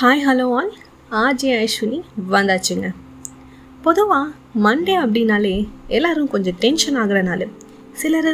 [0.00, 0.72] Hi hello all
[1.20, 1.98] RJ Aishwini
[2.32, 2.88] வந்தாச்சுங்க.
[3.84, 4.26] பொதுவாக
[4.64, 5.52] Monday அப்படின்னாலே
[5.96, 7.44] எல்லோரும் கொஞ்சம் டென்ஷன் ஆகிற நாள்.
[8.00, 8.28] சிலர்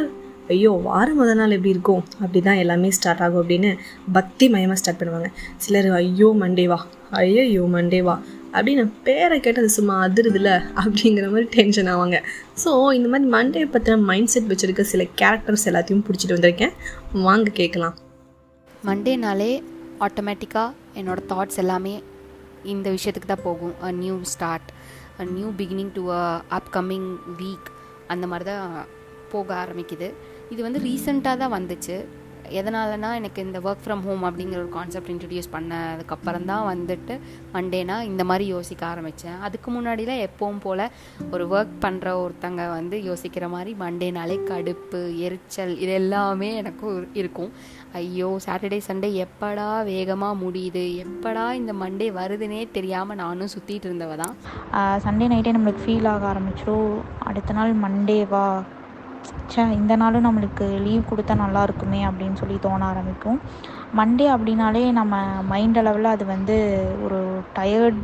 [0.53, 2.03] ஐயோ வாரம் முதல் நாள் எப்படி இருக்கும்?
[2.21, 3.71] அப்படி தான் எல்லாமே ஸ்டார்ட் ஆகும் அப்படின்னு
[4.17, 5.29] பக்தி மயமாக ஸ்டார்ட் பண்ணுவாங்க.
[5.65, 6.79] சிலர் ஐயோ மண்டேவா
[7.21, 8.15] ஐயோ மண்டேவா
[8.55, 10.51] அப்படின்னு பேரை கேட்டது சும்மா அதிருதுல
[10.83, 12.19] அப்படிங்கிற மாதிரி டென்ஷன் ஆவாங்க.
[12.63, 16.75] ஸோ இந்த மாதிரி மண்டே பற்றின மைண்ட் செட் வச்சுருக்க சில கேரக்டர்ஸ் எல்லாத்தையும் பிடிச்சிட்டு வந்திருக்கேன்.
[17.27, 17.95] வாங்க கேட்கலாம்
[18.89, 19.53] மண்டேனாலே
[20.05, 21.93] ஆட்டோமேட்டிக்காக என்னோடய தாட்ஸ் எல்லாமே
[22.73, 23.75] இந்த விஷயத்துக்கு தான் போகும்.
[23.87, 24.69] A new start
[25.21, 26.23] a new beginning to a
[26.57, 27.09] upcoming
[27.41, 27.69] week
[28.13, 28.67] அந்த மாதிரி தான்
[29.33, 30.07] போக ஆரம்பிக்குது.
[30.53, 31.95] இது வந்து ரீசண்டாக தான் வந்துச்சு.
[32.51, 37.19] எதனாலனா எனக்கு இந்த ஒர்க் ஃப்ரம் ஹோம் அப்படிங்கிற ஒரு கான்செப்ட் இன்ட்ரடியூஸ் பண்ணதுக்கப்புறம் தான் வந்துட்டு
[37.53, 40.91] மண்டேனா இந்த மாதிரி யோசிக்க ஆரம்பித்தேன் அதுக்கு முன்னாடிலாம் எப்பவும் போல்
[41.31, 47.51] ஒரு ஒர்க் பண்ணுற ஒருத்தங்க வந்து யோசிக்கிற மாதிரி மண்டேனாலே கடுப்பு எரிச்சல் இது எல்லாமே எனக்கும் இருக்கும்.
[47.93, 51.05] ஐயோ சாட்டர்டே சண்டே எப்படா வேகமாக முடியுது?
[51.05, 54.35] எப்படா இந்த மண்டே வருதுன்னே தெரியாமல் நானும் சுற்றிட்டு இருந்தவ தான்
[54.99, 58.63] சண்டே நைட்டே நம்மளுக்கு ஃபீல் ஆக ஆரம்பிச்சிடும் அடுத்த நாள் மண்டேவா
[59.27, 63.39] ச்சே இந்த நாளும் நம்மளுக்கு லீவ் கொடுத்தா நல்லா இருக்குமே அப்படின்னு சொல்லி தோண ஆரம்பிக்கும்.
[63.99, 65.15] மண்டே அப்படின்னாலே நம்ம
[65.51, 66.55] மைண்ட் அளவில் அது வந்து
[67.05, 67.19] ஒரு
[67.57, 67.99] டயர்ட்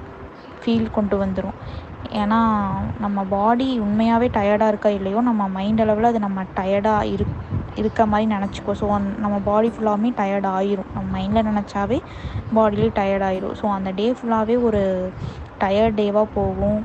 [0.62, 1.58] ஃபீல் கொண்டு வந்துடும்
[2.22, 2.40] ஏன்னா
[3.04, 7.26] நம்ம பாடி உண்மையாகவே டயர்டாக இருக்கா இல்லையோ நம்ம மைண்ட் அளவில் அது நம்ம டயர்டாக இரு
[7.82, 8.86] இருக்க மாதிரி நினச்சிக்கோ ஸோ
[9.24, 10.90] நம்ம பாடி ஃபுல்லாகவே டயர்ட் ஆயிரும்.
[10.96, 11.98] நம்ம மைண்டில் நினச்சாவே
[12.56, 13.56] பாடியிலே டயர்ட் ஆயிரும்.
[13.60, 14.82] ஸோ அந்த டே ஃபுல்லாகவே ஒரு
[15.64, 16.80] டயர்ட் டேவாக போகும்.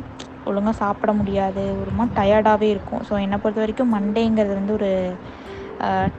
[0.50, 3.02] ஒழுங்காக சாப்பிட முடியாது ஒரு மாதிரி டயர்டாகவே இருக்கும்.
[3.08, 4.90] ஸோ என்னை பொறுத்த வரைக்கும் மண்டேங்கிறது வந்து ஒரு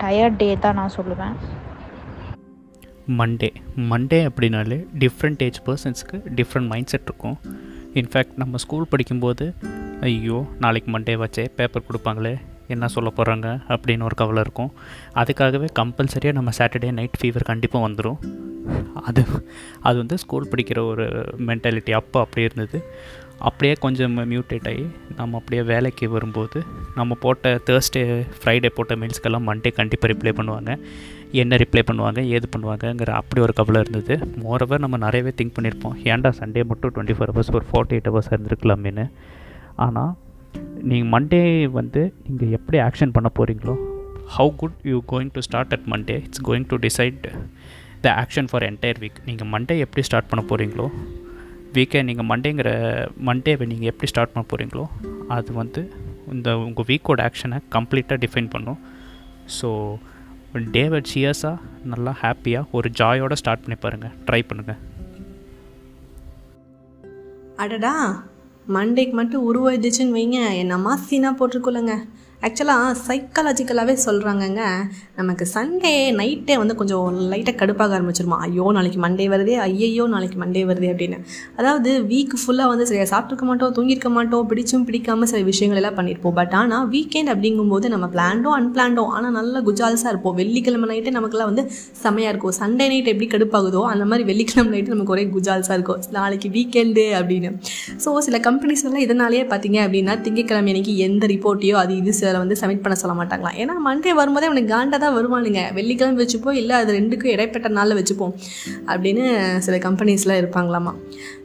[0.03, 1.35] டயர்ட் டே தான் நான் சொல்லுவேன்.
[3.19, 3.49] மண்டே
[3.91, 7.37] மண்டே அப்படின்னாலே டிஃப்ரெண்ட் ஏஜ் பர்சன்ஸ்க்கு டிஃப்ரெண்ட் மைண்ட் செட் இருக்கும்.
[8.01, 9.45] இன்ஃபேக்ட் நம்ம ஸ்கூல் படிக்கும்போது
[10.07, 12.33] ஐயோ நாளைக்கு மண்டே வச்சே பேப்பர் கொடுப்பாங்களே
[12.73, 14.71] என்ன சொல்ல போகிறாங்க அப்படின்னு ஒரு கவலை இருக்கும்.
[15.21, 18.19] அதுக்காகவே கம்பல்சரியாக நம்ம சாட்டர்டே நைட் ஃபீவர் கண்டிப்பாக வந்துடும்
[19.07, 19.21] அது
[19.87, 21.05] அது வந்து ஸ்கூல் படிக்கிற ஒரு
[21.49, 22.79] மென்டாலிட்டி அப்போ அப்படி இருந்தது.
[23.39, 24.85] அப்படியே கொஞ்சம் மியூட்டேட் ஆகி
[25.15, 26.63] நம்ம அப்படியே வேலைக்கு வரும்போது
[26.95, 30.77] நம்ம போட்ட தேர்ஸ்டே ஃப்ரைடே போட்ட மெயில்ஸ்க்கெல்லாம் மண்டே கண்டிப்பாக ரிப்ளை பண்ணுவாங்க.
[31.31, 34.15] என்ன ரிப்ளை பண்ணுவாங்க ஏது பண்ணுவாங்கங்கிற அப்படி ஒரு கவலை இருந்தது.
[34.43, 38.31] மோரவர் நம்ம நிறையவே திங்க் பண்ணியிருப்போம் ஏன்டா சண்டே மட்டும் டுவெண்ட்டி ஃபோர் ஹவர்ஸ் ஒரு ஃபார்ட்டி எயிட் ஹவர்ஸ்
[38.33, 39.05] இருந்திருக்கலாமேனு
[39.75, 40.13] ஆனால்
[40.81, 43.75] நீங்கள் மண்டே வந்து நீங்கள் எப்படி ஆக்ஷன் பண்ண போகிறீங்களோ
[44.37, 47.27] how good you going to start at Monday it's going to decide
[48.01, 50.87] the action for entire week நீங்கள் மண்டே எப்படி ஸ்டார்ட் பண்ண போகிறீங்களோ
[51.75, 52.69] வீக்கை நீங்கள் மண்டேங்கிற
[53.27, 54.85] மண்டேவை நீங்கள் எப்படி ஸ்டார்ட் பண்ண போகிறீங்களோ
[55.35, 55.81] அது வந்து
[56.33, 58.79] இந்த உங்கள் வீக்கோட ஆக்ஷனை கம்ப்ளீட்டாக டிஃபைன் பண்ணும்.
[59.57, 59.69] ஸோ
[60.75, 64.81] டேவை சியர்ஸாக நல்லா ஹாப்பியாக ஒரு ஜாயோடு ஸ்டார்ட் பண்ணி பாருங்கள் ட்ரை பண்ணுங்கள்
[67.63, 67.93] அடடா
[68.75, 70.39] மண்டேக்கு மட்டும் உருவாயிடுச்சுன்னு வைங்க.
[70.61, 71.95] என்னம்மா சீனாக போட்டிருக்கோலங்க
[72.45, 74.63] ஆக்சுவலாக சைக்காலஜிக்கலாகவே சொல்கிறாங்கங்க
[75.19, 78.37] நமக்கு சண்டே நைட்டே வந்து கொஞ்சம் லைட்டாக கடுப்பாக ஆரம்பிச்சிருமா.
[78.47, 81.17] ஐயோ நாளைக்கு மண்டே வருதே ஐயையோ நாளைக்கு மண்டே வருதே அப்படின்னு.
[81.59, 86.35] அதாவது வீக் ஃபுல்லாக வந்து சரியாக சாப்பிட்ருக்க மாட்டோம் தூங்கியிருக்க மாட்டோம் பிடிச்சும் பிடிக்காம சில விஷயங்கள் எல்லாம் பண்ணியிருப்போம்
[86.39, 90.35] பட் ஆனால் வீக்கெண்ட் அப்படிங்கும்போது நம்ம பிளான்டோ அன்பிளான்டோ ஆனால் நல்ல குஜால்ஸாக இருப்போம்.
[90.41, 91.65] வெள்ளிக்கிழமை நைட்டே நமக்குலாம் வந்து
[92.03, 92.55] செமையாக இருக்கும்.
[92.61, 96.01] சண்டே நைட் எப்படி கடுப்பாகுதோ அந்த மாதிரி வெள்ளிக்கிழமை நைட்டு நமக்கு ஒரே குஜால்ஸாக இருக்கும்.
[96.19, 97.51] நாளைக்கு வீக்கெண்டு அப்படின்னு.
[98.05, 102.81] ஸோ சில கம்பெனிஸ்லாம் இதனாலேயே பார்த்தீங்க அப்படின்னா திங்கக்கிழமை அன்னைக்கு எந்த ரிப்போர்ட்டையோ அது இது சில வந்து சப்மிட்
[102.85, 103.57] பண்ண சொல்ல மாட்டாங்களாம்.
[103.61, 105.61] ஏன்னா மண்டே வரும்போதே அவனுக்கு காண்டா தான் வருவானுங்க.
[105.77, 108.33] வெள்ளிக்கிழமை வச்சுப்போம் இல்லை அது ரெண்டுக்கும் இடைப்பட்ட நாளில் வச்சுப்போம்
[108.91, 109.23] அப்படின்னு
[109.65, 110.93] சில கம்பெனிஸ்லாம் இருப்பாங்களாமா.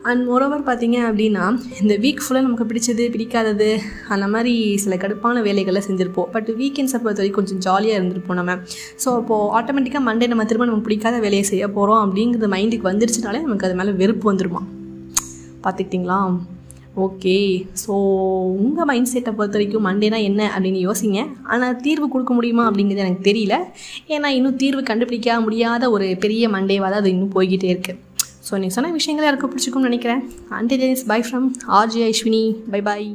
[0.08, 1.44] அண்ட் மோரோவர் பார்த்தீங்க அப்படின்னா
[1.82, 3.70] இந்த வீக் ஃபுல்லாக நமக்கு பிடிச்சது பிடிக்காதது
[4.14, 6.28] அந்த மாதிரி சில கடுப்பான வேலைகளை செஞ்சுருப்போம்.
[6.36, 8.56] பட் வீக்கெண்ட்ஸை பொறுத்த வரைக்கும் கொஞ்சம் ஜாலியாக இருந்திருப்போம் நம்ம.
[9.04, 13.68] ஸோ அப்போது ஆட்டோமேட்டிக்காக மண்டே நம்ம திரும்ப நம்ம பிடிக்காத வேலையை செய்ய போகிறோம் அப்படிங்கிறது மைண்டுக்கு வந்துருச்சுனாலே நமக்கு
[13.68, 14.62] அது மேலே வெறுப்பு வந்துருமா?
[15.64, 16.20] பார்த்துக்கிட்டிங்களா?
[17.04, 17.36] ஓகே
[17.82, 17.92] ஸோ
[18.64, 21.20] உங்கள் மைண்ட் செட்டை பொறுத்த வரைக்கும் மண்டேனா என்ன அப்படின்னு யோசிங்க.
[21.52, 23.56] ஆனால் தீர்வு கொடுக்க முடியுமா அப்படிங்கிறது எனக்கு தெரியல.
[24.14, 27.98] ஏன்னா இன்னும் தீர்வு கண்டுபிடிக்க முடியாத ஒரு பெரிய மண்டேவாக தான் அது இன்னும் போய்கிட்டே இருக்குது
[28.48, 30.24] ஸோ நீங்கள் சொன்ன விஷயங்கள் யாருக்கும் பிடிச்சிக்கும்னு நினைக்கிறேன்.
[30.58, 30.76] And
[31.12, 31.48] bye from
[31.80, 32.44] RJ Aishwini
[32.74, 33.10] bye bye